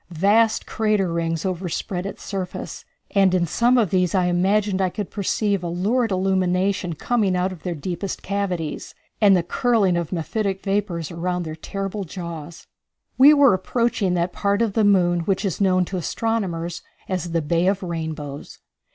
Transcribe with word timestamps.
Vast 0.17 0.65
crater 0.65 1.13
rings 1.13 1.45
overspread 1.45 2.07
its 2.07 2.23
surface, 2.23 2.85
and 3.11 3.35
in 3.35 3.45
some 3.45 3.77
of 3.77 3.91
these 3.91 4.15
I 4.15 4.25
imagined 4.25 4.81
I 4.81 4.89
could 4.89 5.11
perceive 5.11 5.61
a 5.63 5.67
lurid 5.69 6.09
illumination 6.11 6.93
coming 6.93 7.35
out 7.35 7.51
of 7.51 7.61
their 7.61 7.75
deepest 7.75 8.23
cavities, 8.23 8.95
and 9.21 9.37
the 9.37 9.43
curling 9.43 9.95
of 9.97 10.11
mephitic 10.11 10.63
vapors 10.63 11.11
around 11.11 11.43
their 11.43 11.55
terrible 11.55 12.03
jaws. 12.03 12.65
We 13.19 13.31
were 13.35 13.53
approaching 13.53 14.15
that 14.15 14.33
part 14.33 14.63
of 14.63 14.73
the 14.73 14.83
moon 14.83 15.19
which 15.19 15.45
is 15.45 15.61
known 15.61 15.85
to 15.85 15.97
astronomers 15.97 16.81
as 17.07 17.29
the 17.31 17.43
Bay 17.43 17.67
of 17.67 17.83
Rainbows. 17.83 18.57